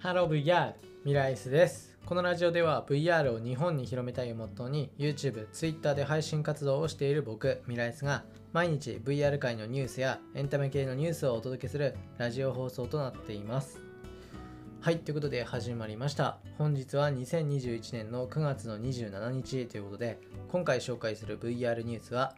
[0.00, 0.72] ハロー VR
[1.04, 1.94] ミライスです。
[2.06, 8.24] このラジオでは VR を日本に広めたいをモットーに YouTube、Twitter で配信活動をしている僕ミライスが
[8.54, 13.82] 毎日 VR 界のニュースやエンタメ系のニュースをお届けするラジオ放送となっています。
[14.80, 16.38] はいということで始まりました。
[16.56, 22.36] 本日は2021年の9月の27日ということで今回紹介する VR ニュースは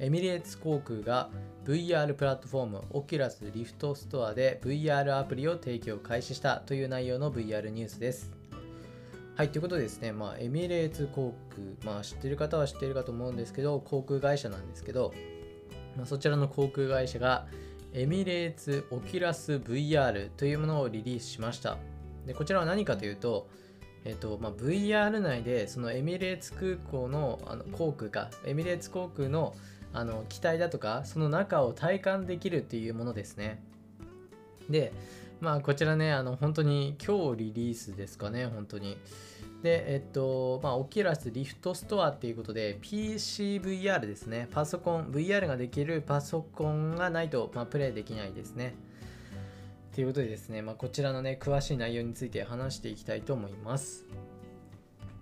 [0.00, 1.28] エミレーツ航空が
[1.64, 8.30] VR プラットフォーム Oculus Rift ストアで VR アプリを提供開始したという内容の VR ニュースです。
[9.34, 11.34] はい、ということでですね、まあ、エミレーツ航
[11.82, 15.12] 空、まあ、知ってる方は知ってるかと思うんですけど、航空会社なんですけど、
[15.96, 17.46] まあ、そちらの航空会社が
[17.92, 21.76] エミレーツオキュラス VR というものをリリースしました。
[22.24, 23.48] でこちらは何かというと、
[24.04, 29.56] えっとまあ、VR 内でそのエミレーツ空港のあの航空か、エミレーツ航空の
[29.92, 33.62] あの機体だとかその中を体感できるっていうものですね。
[34.68, 34.92] で
[35.40, 38.98] まあこちらねあの本当に今日リリースですかね本当に。
[39.62, 44.48] でえっとまあ Oculus Rift ストアっていうことで PCVR ですね。
[44.50, 48.74] パソコン VR ができるパソコンがないと、まあ、プレイできないですね。
[49.94, 54.06] ということでですね、まあ、こちらのね詳しい内容について話していきたいと思います。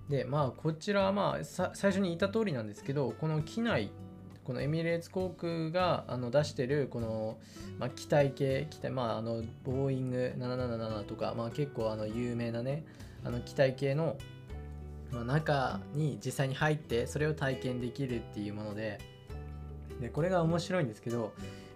[0.09, 3.91] でまあこちらはまあ最初に言った通りなんですけどこの機内
[4.47, 7.37] このエミレーツ航空があの出してるこの、
[7.81, 12.85] まあ、機体系機体まああのボーイング777とか、まあ、結構あの有名なね
[13.25, 14.17] あの機体系の、
[15.25, 18.99] 中に実際に入ってそれを体験できるっていうもので
[20.01, 21.33] でこれが面白いんですけど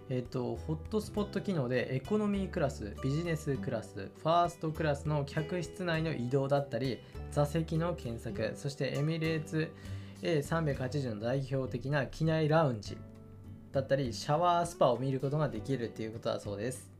[0.09, 6.99] えっ、と、ホットスポット機能でエコノミークラス、ビジネスクラス、ファーストクラスの客室内の移動だったり、
[7.31, 9.71] 座席の検索、そしてエミレーツ
[10.21, 12.97] A380 の代表的な機内ラウンジ
[13.71, 16.91] だったりシャワースパを見ることができるっていうことだそうです。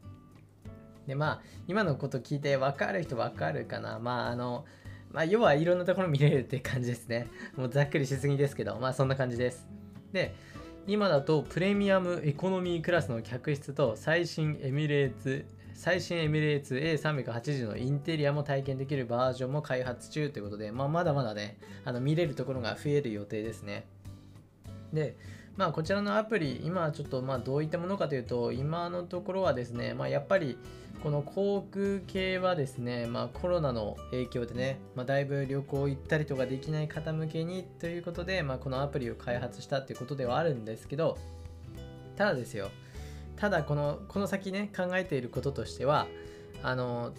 [1.08, 4.00] でまあ今のこと聞いて分かる人分かるかな。
[4.00, 4.66] まああの
[5.12, 7.28] まあ要はいろんなところ見れるって感じですね。
[7.56, 9.68] もうざっくりしすぎですけどまあそんな感じです。
[10.14, 10.34] で
[10.88, 23.86] 今だとプレミアムエコノミークラスの客室と最新エミレーツ最新エミレーツ A380 のインテリアも体験できるバージョンも開発中ということで、まあ、まだまだね、あの見れるところが増える予定ですね。
[24.94, 25.16] で、
[25.58, 30.58] まあ、こちらのアプリ、今ちょっとまあどういったものかというと、今のところはですね、まあ、やっぱり
[31.04, 41.18] この航空系はですね、まあ、コロナの影響でね、まあ、だいぶ旅行行ったりとかできない方向けにということで、まあ、このアプリを開発したっていうことではあるんですけど、
[42.16, 42.70] ただですよ、
[43.42, 46.06] ただこのこの先ね考えていることとしては
[46.62, 47.12] あの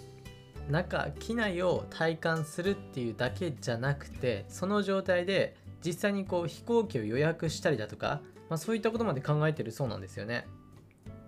[0.71, 10.47] 中機内を体感するっていうだけじゃなくてその状態で実際にこう飛行機を予約したりだとか、まあ、そういったことまで考えてるそうなんですよね。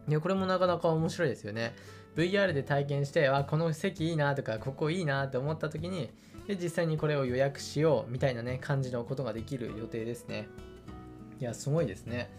[0.08, 1.74] いこれもなかなか面白いですよね。
[2.14, 6.10] VR で体験してあこの席いいなとかここいいなって思った時に
[6.46, 10.46] で実際にこれを予約しようみたいなね感じのことができる予定ですね。
[11.40, 12.30] いやすごいですね。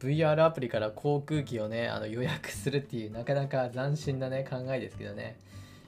[0.00, 5.38] VR アプリから航空機をねあの予約するっていうなかなか斬新なね考えですけどね。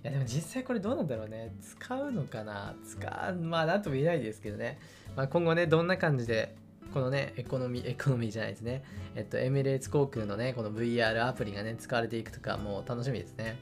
[0.05, 1.55] いやでも実際これどうなんだろうね。
[1.63, 2.75] 使うのかな？
[2.85, 4.79] 使うまあなんとも言えないですけどね、
[5.17, 6.55] まあ、今後ねどんな感じで
[6.93, 8.85] このねエコノミーエコノミーじゃないですね。
[9.15, 13.57] えっとエミレーツ航空のねこの VR アプリがね使われていくとかもう楽しみですね。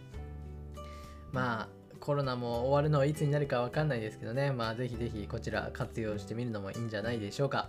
[1.30, 1.68] まあ
[2.00, 4.50] コロナも終わるのはいつになるかわかんないですけどね。
[4.50, 7.68] まあぜひぜひこちら活用してみるのもいいんじゃないでしょうか。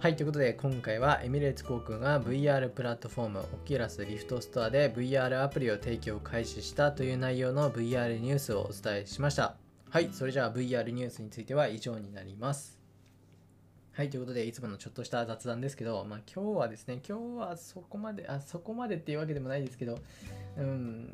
[0.00, 9.56] はい、ということで今回はエミレーツ航空が VR プラットフォーム Oculus Rift ストアで VR アプリを提供開始したという内容の VR ニュースをお伝えしました。
[9.90, 12.77] はい、それじゃあ VR ニュースについては以上になります。
[13.98, 19.98] はい、ということでいつものちょっとした雑談ですけど、まあ今日はですね、今日はそこまで、あ、そこまでっていうわけでもないですけど、
[20.56, 21.12] うん、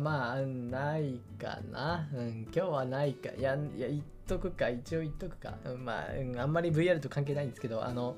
[0.00, 2.08] まあ、ないかな。
[2.14, 3.30] うん、今日はないか。
[3.36, 3.88] いや、いや、
[4.28, 5.54] とくか、一応言っとくか。
[5.64, 6.06] うんまあ、
[6.40, 8.14] あんまり VR と関係ないんですけど、あの、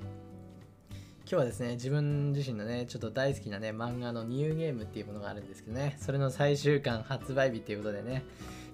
[1.20, 8.24] 今日はですね、自分自身のね、ちょっと大好きなね、漫画のニューゲームっていうものがあるんですけどね、それの最終巻発売日っていうことでね、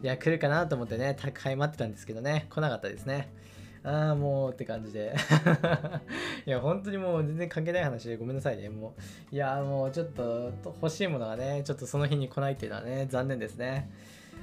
[0.02, 3.30] いや、来るかなと思ってね、高い待ってたんですけどね、来なかったですね。
[3.84, 5.14] ああ、もうって感じで。
[6.46, 8.68] いや、本当にもう全然関係ない話でごめんなさいね。
[8.68, 8.94] も
[9.30, 13.90] う、いや、もうちょっと欲しいものがね、ちょっとその日に来ないっていうのはね、残念ですね。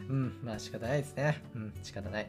[0.10, 1.42] うん、まあ仕方ないですね。
[1.56, 2.28] うん、仕方ない。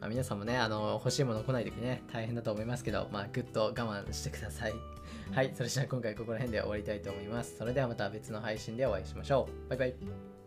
[0.00, 4.74] まあ、皆さんもね、あの、欲しいもの来ない時ね、大変だと思いますけど、まあ、ぐっと我慢してください。
[5.32, 7.56] はい、それじゃあ今回ここら辺で終わりたいと思います。
[7.56, 9.68] それではまた別の配信でお会いしましょう。
[9.70, 10.37] バイバイ。